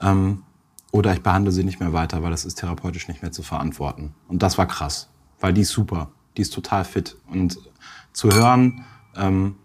[0.00, 0.44] ähm,
[0.92, 4.14] oder ich behandle Sie nicht mehr weiter, weil das ist therapeutisch nicht mehr zu verantworten.
[4.28, 7.16] Und das war krass, weil die ist super die ist total fit.
[7.30, 7.58] Und
[8.12, 8.84] zu hören,
[9.16, 9.56] ähm,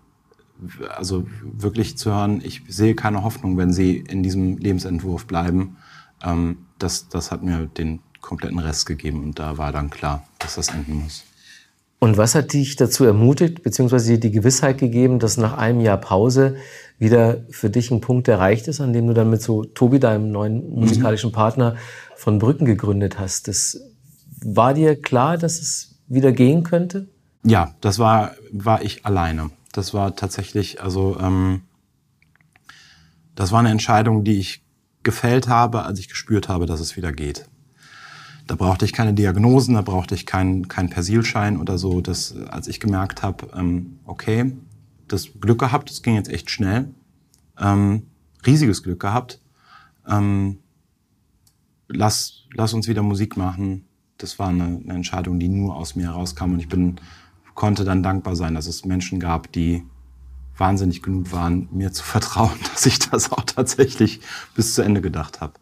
[0.95, 5.77] also wirklich zu hören, ich sehe keine Hoffnung, wenn sie in diesem Lebensentwurf bleiben,
[6.23, 10.55] ähm, das, das hat mir den kompletten Rest gegeben und da war dann klar, dass
[10.55, 11.23] das enden muss.
[11.99, 16.55] Und was hat dich dazu ermutigt, beziehungsweise die Gewissheit gegeben, dass nach einem Jahr Pause
[16.97, 20.31] wieder für dich ein Punkt erreicht ist, an dem du dann mit so Tobi, deinem
[20.31, 21.75] neuen musikalischen Partner,
[22.15, 23.49] von Brücken gegründet hast?
[23.49, 23.81] Das
[24.41, 27.07] war dir klar, dass es wieder gehen könnte?
[27.43, 29.51] Ja, das war, war ich alleine.
[29.71, 31.61] Das war tatsächlich, also ähm,
[33.35, 34.63] das war eine Entscheidung, die ich
[35.03, 37.47] gefällt habe, als ich gespürt habe, dass es wieder geht.
[38.47, 42.01] Da brauchte ich keine Diagnosen, da brauchte ich keinen kein Persilschein oder so.
[42.01, 44.57] Das, als ich gemerkt habe, ähm, okay,
[45.07, 46.89] das Glück gehabt, es ging jetzt echt schnell,
[47.59, 48.07] ähm,
[48.45, 49.39] riesiges Glück gehabt.
[50.07, 50.57] Ähm,
[51.87, 53.85] lass, lass uns wieder Musik machen
[54.19, 56.53] das war eine, eine, Entscheidung, die nur aus mir herauskam.
[56.53, 56.97] Und ich bin,
[57.55, 59.83] konnte dann dankbar sein, dass es Menschen gab, die
[60.57, 64.19] wahnsinnig genug waren, mir zu vertrauen, dass ich das auch tatsächlich
[64.55, 65.53] bis zu Ende gedacht habe.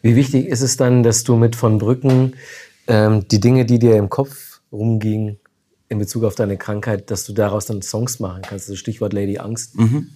[0.00, 2.34] Wie wichtig ist es dann, dass du mit von Brücken
[2.86, 5.38] ähm, die Dinge, die dir im Kopf rumgingen
[5.88, 8.66] in Bezug auf deine Krankheit, dass du daraus dann Songs machen kannst?
[8.68, 9.78] Also Stichwort Lady Angst.
[9.78, 10.10] Mhm.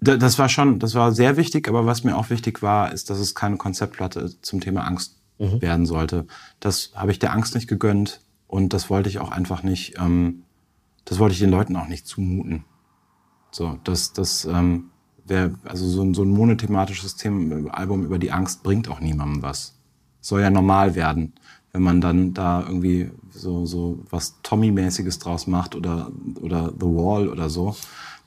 [0.00, 3.18] Das war schon, das war sehr wichtig, aber was mir auch wichtig war, ist, dass
[3.18, 5.60] es keine Konzeptplatte zum Thema Angst mhm.
[5.62, 6.26] werden sollte.
[6.60, 10.44] Das habe ich der Angst nicht gegönnt und das wollte ich auch einfach nicht, ähm,
[11.04, 12.64] das wollte ich den Leuten auch nicht zumuten.
[13.50, 14.90] So, das, das ähm,
[15.24, 19.42] wäre, also so ein, so ein monothematisches Thema, Album über die Angst bringt auch niemandem
[19.42, 19.74] was.
[20.20, 21.34] Soll ja normal werden,
[21.72, 27.28] wenn man dann da irgendwie so, so was Tommy-mäßiges draus macht oder, oder The Wall
[27.28, 27.76] oder so,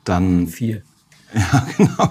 [0.04, 0.48] dann.
[0.48, 0.84] Vier.
[1.34, 2.08] Ja, genau.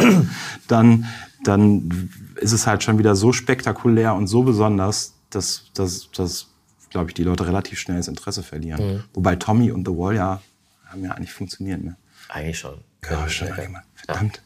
[0.69, 1.07] Dann,
[1.47, 6.49] dann ist es halt schon wieder so spektakulär und so besonders, dass, dass, dass
[6.91, 8.95] glaube ich, die Leute relativ schnell das Interesse verlieren.
[8.95, 9.05] Mhm.
[9.15, 10.41] Wobei Tommy und The Wall ja
[10.87, 11.83] haben ja eigentlich funktioniert.
[11.83, 11.97] Ne?
[12.29, 12.79] Eigentlich schon.
[13.09, 13.55] Ja, schon ja.
[13.95, 14.43] Verdammt.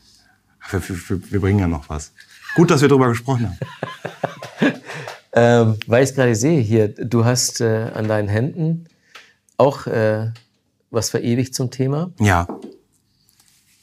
[0.70, 0.72] Ja.
[0.72, 2.12] Wir, wir, wir, bringen ja noch was.
[2.54, 3.56] Gut, dass wir darüber gesprochen
[4.60, 4.72] haben.
[5.32, 8.86] ähm, weil ich gerade sehe hier, du hast äh, an deinen Händen
[9.56, 10.32] auch äh,
[10.90, 12.12] was verewigt zum Thema.
[12.18, 12.46] Ja.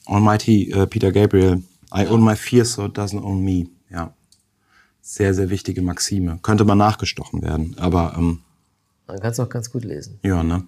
[0.06, 3.68] Almighty uh, Peter Gabriel, I own my fear, so it doesn't own me.
[3.90, 4.14] Ja.
[5.02, 6.40] Sehr, sehr wichtige Maxime.
[6.42, 8.16] Könnte mal nachgestochen werden, aber.
[8.18, 8.42] Ähm,
[9.08, 10.20] Man kann es auch ganz gut lesen.
[10.24, 10.68] Ja, ne?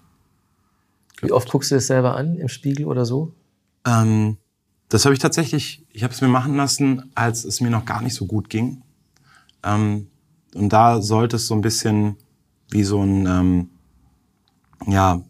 [1.21, 3.34] Wie oft guckst du das selber an, im Spiegel oder so?
[3.86, 4.38] Ähm,
[4.88, 8.01] das habe ich tatsächlich, ich habe es mir machen lassen, als es mir noch gar
[8.01, 8.82] nicht so gut ging.
[9.63, 10.08] Ähm,
[10.55, 12.15] und da sollte es so ein bisschen
[12.69, 13.69] wie so ein, ähm,
[14.88, 15.21] ja,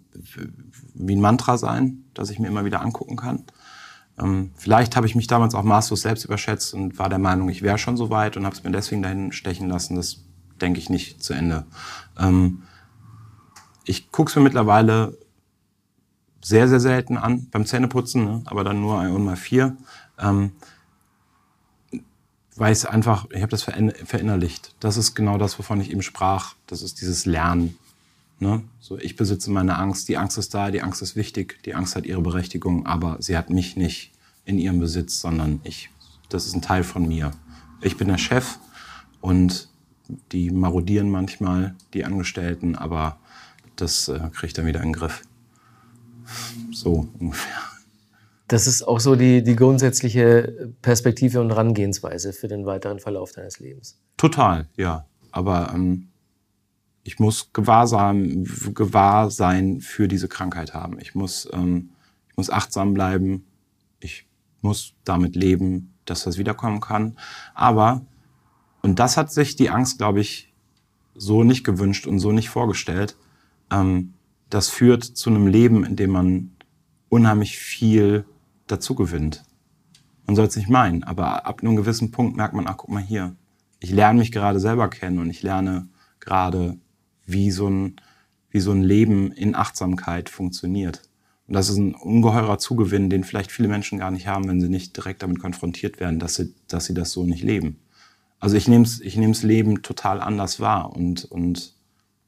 [0.93, 3.45] wie ein Mantra sein, das ich mir immer wieder angucken kann.
[4.19, 7.61] Ähm, vielleicht habe ich mich damals auch maßlos selbst überschätzt und war der Meinung, ich
[7.61, 9.95] wäre schon so weit und habe es mir deswegen dahin stechen lassen.
[9.95, 10.23] Das
[10.61, 11.65] denke ich nicht zu Ende.
[12.17, 12.63] Ähm,
[13.85, 15.17] ich gucke es mir mittlerweile
[16.41, 18.41] sehr, sehr selten an beim Zähneputzen, ne?
[18.45, 19.75] aber dann nur einmal vier.
[20.17, 20.51] Ähm,
[22.55, 24.75] weil ich einfach, ich habe das verinnerlicht.
[24.81, 26.55] Das ist genau das, wovon ich eben sprach.
[26.67, 27.77] Das ist dieses Lernen.
[28.39, 28.63] Ne?
[28.79, 31.95] So, ich besitze meine Angst, die Angst ist da, die Angst ist wichtig, die Angst
[31.95, 34.13] hat ihre Berechtigung, aber sie hat mich nicht
[34.45, 35.89] in ihrem Besitz, sondern ich,
[36.29, 37.31] das ist ein Teil von mir.
[37.81, 38.57] Ich bin der Chef
[39.19, 39.69] und
[40.31, 43.17] die marodieren manchmal, die Angestellten, aber
[43.75, 45.21] das äh, kriegt dann wieder in den Griff.
[46.71, 47.61] So ungefähr.
[48.47, 53.59] Das ist auch so die, die grundsätzliche Perspektive und Herangehensweise für den weiteren Verlauf deines
[53.59, 53.99] Lebens.
[54.17, 55.05] Total, ja.
[55.31, 56.07] Aber ähm,
[57.03, 60.99] ich muss Gewahrsam, Gewahrsein für diese Krankheit haben.
[60.99, 61.89] Ich muss, ähm,
[62.29, 63.45] ich muss achtsam bleiben.
[63.99, 64.27] Ich
[64.61, 67.17] muss damit leben, dass das wiederkommen kann.
[67.53, 68.05] Aber,
[68.81, 70.53] und das hat sich die Angst, glaube ich,
[71.15, 73.15] so nicht gewünscht und so nicht vorgestellt.
[73.71, 74.13] Ähm,
[74.49, 76.51] das führt zu einem Leben, in dem man
[77.09, 78.25] unheimlich viel
[78.67, 79.43] dazu gewinnt.
[80.25, 83.01] Man soll es nicht meinen, aber ab einem gewissen Punkt merkt man, ach guck mal
[83.01, 83.35] hier,
[83.79, 85.87] ich lerne mich gerade selber kennen und ich lerne
[86.19, 86.77] gerade,
[87.31, 87.95] wie so ein,
[88.49, 91.01] wie so ein Leben in Achtsamkeit funktioniert.
[91.47, 94.69] Und das ist ein ungeheurer Zugewinn, den vielleicht viele Menschen gar nicht haben, wenn sie
[94.69, 97.79] nicht direkt damit konfrontiert werden, dass sie, dass sie das so nicht leben.
[98.39, 101.73] Also ich nehme ich nehm's Leben total anders wahr und, und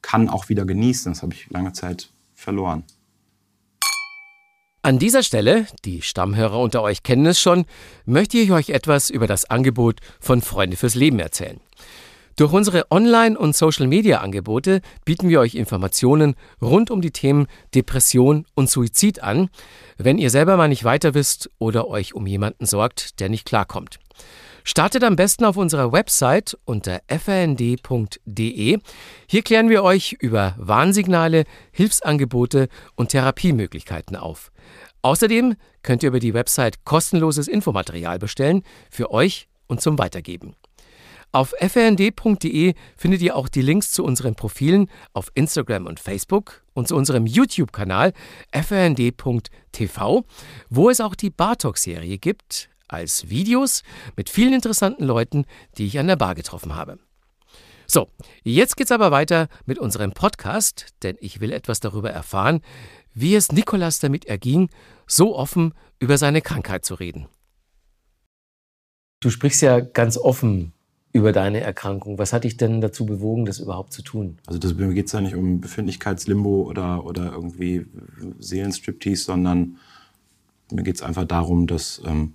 [0.02, 1.12] kann auch wieder genießen.
[1.12, 2.84] Das habe ich lange Zeit verloren.
[4.84, 7.66] An dieser Stelle, die Stammhörer unter euch kennen es schon,
[8.06, 11.60] möchte ich euch etwas über das Angebot von Freunde fürs Leben erzählen.
[12.42, 18.68] Durch unsere Online- und Social-Media-Angebote bieten wir euch Informationen rund um die Themen Depression und
[18.68, 19.52] Suizid an,
[20.00, 24.00] wenn ihr selber mal nicht weiter wisst oder euch um jemanden sorgt, der nicht klarkommt.
[24.64, 28.80] Startet am besten auf unserer Website unter frnd.de.
[29.28, 34.52] Hier klären wir euch über Warnsignale, Hilfsangebote und Therapiemöglichkeiten auf.
[35.04, 40.56] Außerdem könnt ihr über die Website kostenloses Infomaterial bestellen für euch und zum Weitergeben.
[41.34, 46.90] Auf frnd.de findet ihr auch die Links zu unseren Profilen auf Instagram und Facebook und
[46.90, 48.12] zu unserem YouTube-Kanal
[48.54, 50.26] frnd.tv,
[50.70, 53.84] wo es auch die Bartok-Serie gibt, als Videos
[54.18, 55.46] mit vielen interessanten Leuten,
[55.78, 57.00] die ich an der Bar getroffen habe.
[57.88, 58.10] So,
[58.44, 62.62] jetzt geht's aber weiter mit unserem Podcast, denn ich will etwas darüber erfahren,
[63.14, 64.70] wie es Nikolas damit erging,
[65.08, 67.28] so offen über seine Krankheit zu reden.
[69.22, 70.74] Du sprichst ja ganz offen
[71.14, 72.18] über deine Erkrankung.
[72.18, 74.38] Was hat dich denn dazu bewogen, das überhaupt zu tun?
[74.48, 77.86] Also das, mir geht es ja nicht um Befindlichkeitslimbo oder, oder irgendwie
[78.40, 79.78] Seelenstriptease, sondern
[80.72, 82.34] mir geht es einfach darum, dass ähm,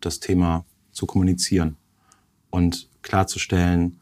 [0.00, 1.76] das Thema zu kommunizieren
[2.50, 4.00] und klarzustellen,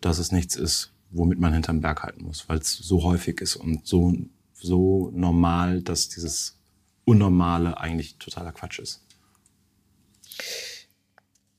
[0.00, 3.56] dass es nichts ist, womit man hinterm Berg halten muss, weil es so häufig ist
[3.56, 4.12] und so,
[4.54, 6.58] so normal, dass dieses
[7.04, 9.05] Unnormale eigentlich totaler Quatsch ist.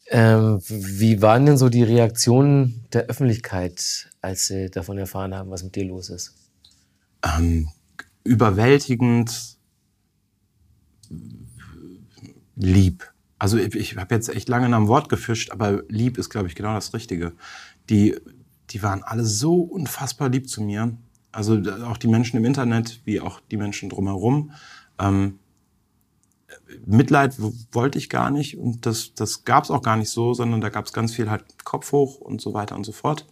[0.09, 5.63] Ähm, wie waren denn so die Reaktionen der Öffentlichkeit, als sie davon erfahren haben, was
[5.63, 6.33] mit dir los ist?
[7.23, 7.69] Ähm,
[8.23, 9.57] überwältigend
[12.55, 13.11] lieb.
[13.39, 16.47] Also ich, ich habe jetzt echt lange nach dem Wort gefischt, aber lieb ist, glaube
[16.47, 17.33] ich, genau das Richtige.
[17.89, 18.15] Die,
[18.69, 20.97] die waren alle so unfassbar lieb zu mir.
[21.31, 24.51] Also auch die Menschen im Internet, wie auch die Menschen drumherum.
[24.99, 25.39] Ähm,
[26.85, 27.35] Mitleid
[27.71, 30.69] wollte ich gar nicht und das, das gab es auch gar nicht so, sondern da
[30.69, 33.27] gab es ganz viel halt Kopf hoch und so weiter und so fort,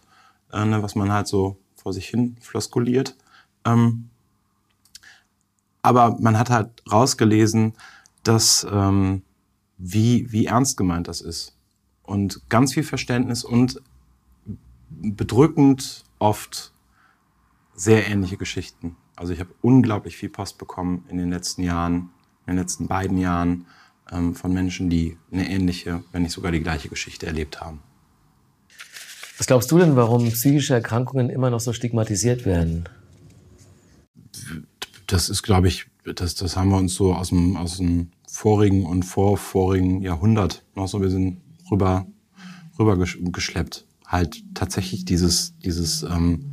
[0.52, 3.16] äh, ne, was man halt so vor sich hin floskuliert.
[3.64, 4.10] Ähm,
[5.82, 7.74] aber man hat halt rausgelesen,
[8.22, 9.22] dass ähm,
[9.78, 11.56] wie, wie ernst gemeint das ist
[12.02, 13.80] und ganz viel Verständnis und
[14.88, 16.72] bedrückend oft
[17.74, 18.96] sehr ähnliche Geschichten.
[19.16, 22.10] Also ich habe unglaublich viel Post bekommen in den letzten Jahren
[22.46, 23.66] in den letzten beiden Jahren
[24.10, 27.80] ähm, von Menschen, die eine ähnliche, wenn nicht sogar die gleiche Geschichte erlebt haben.
[29.38, 32.88] Was glaubst du denn, warum psychische Erkrankungen immer noch so stigmatisiert werden?
[35.06, 38.86] Das ist, glaube ich, das, das haben wir uns so aus dem, aus dem vorigen
[38.86, 42.06] und vorvorigen Jahrhundert noch so ein bisschen rüber,
[42.78, 43.84] rüber geschleppt.
[44.06, 46.52] Halt tatsächlich dieses, dieses, ähm,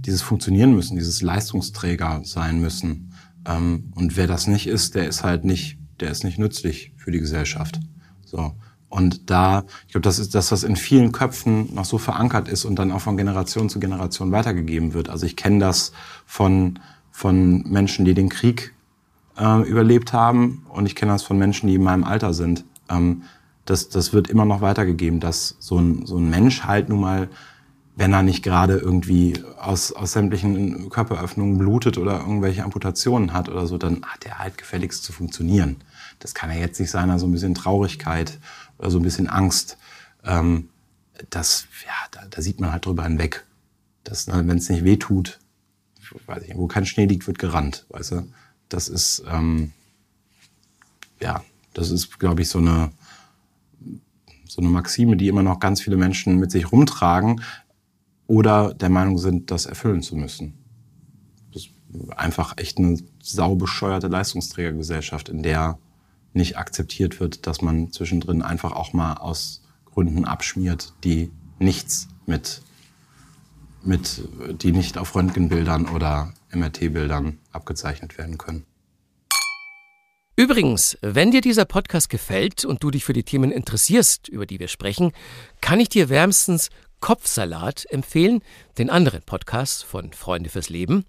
[0.00, 3.13] dieses Funktionieren müssen, dieses Leistungsträger sein müssen.
[3.46, 7.10] Ähm, und wer das nicht ist, der ist halt nicht, der ist nicht nützlich für
[7.10, 7.80] die Gesellschaft.
[8.24, 8.54] So.
[8.88, 12.64] Und da, ich glaube, das ist das, was in vielen Köpfen noch so verankert ist
[12.64, 15.08] und dann auch von Generation zu Generation weitergegeben wird.
[15.08, 15.92] Also ich kenne das
[16.26, 16.78] von,
[17.10, 18.72] von Menschen, die den Krieg
[19.36, 22.64] äh, überlebt haben und ich kenne das von Menschen, die in meinem Alter sind.
[22.88, 23.22] Ähm,
[23.64, 27.28] das, das wird immer noch weitergegeben, dass so ein, so ein Mensch halt nun mal
[27.96, 33.66] wenn er nicht gerade irgendwie aus, aus sämtlichen Körperöffnungen blutet oder irgendwelche Amputationen hat oder
[33.66, 35.76] so, dann hat er halt gefälligst zu funktionieren.
[36.18, 38.38] Das kann ja jetzt nicht sein, also ein bisschen Traurigkeit
[38.78, 39.78] oder so ein bisschen Angst.
[40.24, 40.70] Ähm,
[41.30, 43.44] das, ja, da, da sieht man halt drüber hinweg.
[44.26, 45.38] Wenn es nicht weh tut,
[46.26, 48.32] weiß ich, wo kein Schnee liegt, wird gerannt, weißt du?
[48.68, 49.72] Das ist, ähm,
[51.20, 52.90] ja, das ist, glaube ich, so eine,
[54.46, 57.40] so eine Maxime, die immer noch ganz viele Menschen mit sich rumtragen
[58.26, 60.54] oder der Meinung sind, das erfüllen zu müssen.
[61.52, 65.78] Das ist einfach echt eine saubescheuerte Leistungsträgergesellschaft, in der
[66.32, 72.62] nicht akzeptiert wird, dass man zwischendrin einfach auch mal aus Gründen abschmiert, die nichts mit,
[73.82, 74.22] mit
[74.62, 78.64] die nicht auf Röntgenbildern oder MRT-Bildern abgezeichnet werden können.
[80.36, 84.58] Übrigens, wenn dir dieser Podcast gefällt und du dich für die Themen interessierst, über die
[84.58, 85.12] wir sprechen,
[85.60, 86.70] kann ich dir wärmstens
[87.04, 88.40] Kopfsalat empfehlen,
[88.78, 91.04] den anderen Podcast von Freunde fürs Leben.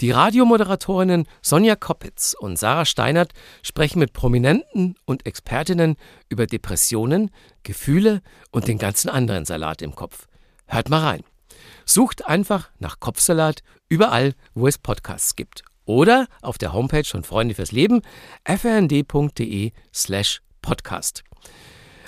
[0.00, 5.96] Die Radiomoderatorinnen Sonja Koppitz und Sarah Steinert sprechen mit Prominenten und Expertinnen
[6.30, 7.30] über Depressionen,
[7.62, 10.28] Gefühle und den ganzen anderen Salat im Kopf.
[10.66, 11.24] Hört mal rein.
[11.84, 15.62] Sucht einfach nach Kopfsalat überall, wo es Podcasts gibt.
[15.84, 18.00] Oder auf der Homepage von Freunde fürs Leben
[18.46, 21.22] frnd.de slash podcast.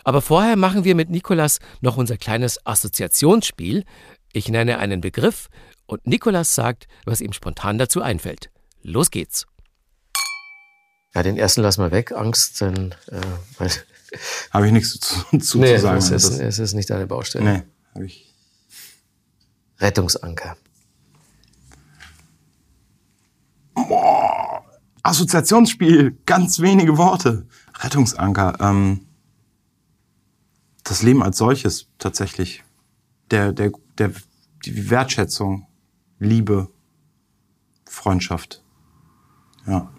[0.07, 3.85] Aber vorher machen wir mit Nikolas noch unser kleines Assoziationsspiel.
[4.33, 5.49] Ich nenne einen Begriff
[5.87, 8.51] und Nikolas sagt, was ihm spontan dazu einfällt.
[8.83, 9.47] Los geht's.
[11.13, 12.13] Ja, den ersten lass mal weg.
[12.13, 12.95] Angst, dann.
[13.09, 13.69] Äh,
[14.53, 15.99] habe ich nichts zu, zu, nee, zu sagen.
[15.99, 17.45] Es ist, es ist nicht deine Baustelle.
[17.45, 18.33] Nee, habe ich.
[19.81, 20.57] Rettungsanker.
[23.75, 24.65] Boah,
[25.03, 27.49] Assoziationsspiel, ganz wenige Worte.
[27.81, 28.57] Rettungsanker.
[28.61, 29.07] Ähm,
[30.89, 32.63] das Leben als solches tatsächlich.
[33.31, 34.13] Der, der, der,
[34.65, 35.67] die Wertschätzung,
[36.19, 36.69] Liebe,
[37.85, 38.63] Freundschaft.
[39.67, 39.91] Ja.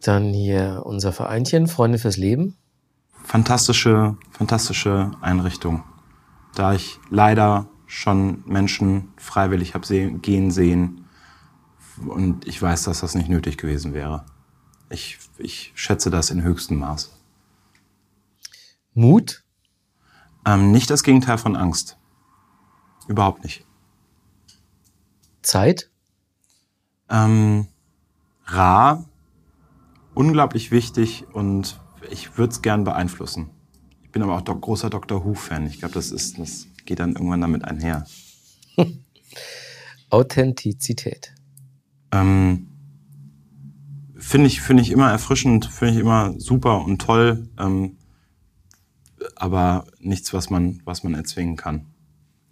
[0.00, 2.56] Dann hier unser Vereinchen, Freunde fürs Leben.
[3.24, 5.82] Fantastische, fantastische Einrichtung.
[6.54, 11.06] Da ich leider schon Menschen freiwillig habe sehen, gehen sehen
[12.06, 14.24] und ich weiß, dass das nicht nötig gewesen wäre.
[14.88, 17.19] Ich, ich schätze das in höchstem Maß.
[18.94, 19.44] Mut?
[20.44, 21.98] Ähm, nicht das Gegenteil von Angst.
[23.08, 23.66] Überhaupt nicht.
[25.42, 25.90] Zeit?
[27.08, 27.66] Ähm,
[28.46, 29.04] rar,
[30.14, 33.50] unglaublich wichtig und ich würde es gern beeinflussen.
[34.02, 35.24] Ich bin aber auch do großer Dr.
[35.24, 35.66] Who-Fan.
[35.66, 38.06] Ich glaube, das, ist, das geht dann irgendwann damit einher.
[40.10, 41.34] Authentizität.
[42.12, 42.68] Ähm,
[44.16, 47.48] finde ich, finde ich immer erfrischend, finde ich immer super und toll.
[47.58, 47.96] Ähm,
[49.36, 51.86] aber nichts, was man, was man erzwingen kann.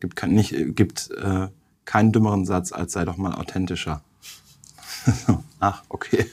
[0.00, 1.48] Gibt, kein, nicht, gibt äh,
[1.84, 4.02] keinen dümmeren Satz, als sei doch mal authentischer.
[5.60, 6.26] Ach, okay.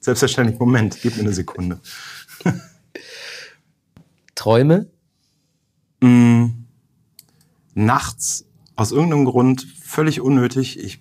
[0.00, 1.80] Selbstverständlich, Moment, gib mir eine Sekunde.
[4.34, 4.86] Träume?
[6.00, 6.46] Mm,
[7.74, 8.44] nachts,
[8.76, 10.78] aus irgendeinem Grund, völlig unnötig.
[10.78, 11.00] Ich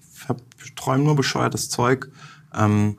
[0.76, 2.10] träume nur bescheuertes Zeug.
[2.54, 2.98] Ähm,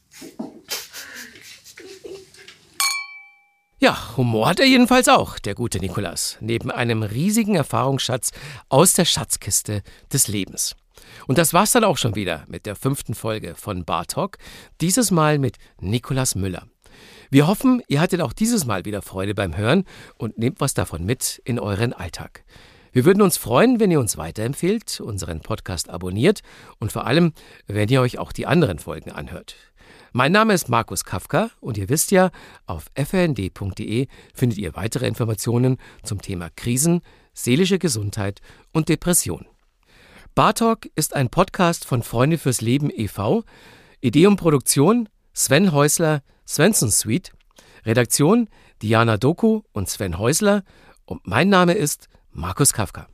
[3.81, 8.31] Ja, Humor hat er jedenfalls auch, der gute Nikolas, neben einem riesigen Erfahrungsschatz
[8.67, 10.75] aus der Schatzkiste des Lebens.
[11.27, 14.37] Und das war's dann auch schon wieder mit der fünften Folge von Bar Talk,
[14.81, 16.67] dieses Mal mit Nikolas Müller.
[17.29, 19.85] Wir hoffen, ihr hattet auch dieses Mal wieder Freude beim Hören
[20.17, 22.43] und nehmt was davon mit in euren Alltag.
[22.91, 26.41] Wir würden uns freuen, wenn ihr uns weiterempfehlt, unseren Podcast abonniert
[26.79, 27.31] und vor allem,
[27.65, 29.55] wenn ihr euch auch die anderen Folgen anhört.
[30.11, 32.31] Mein Name ist Markus Kafka und ihr wisst ja,
[32.65, 37.01] auf frnd.de findet ihr weitere Informationen zum Thema Krisen,
[37.33, 38.41] seelische Gesundheit
[38.71, 39.45] und Depression.
[40.33, 43.43] Bartalk ist ein Podcast von Freunde fürs Leben e.V.
[44.01, 47.31] Idee und Produktion Sven Häusler, Svensson Suite.
[47.85, 48.49] Redaktion
[48.81, 50.63] Diana Doku und Sven Häusler.
[51.05, 53.07] Und mein Name ist Markus Kafka.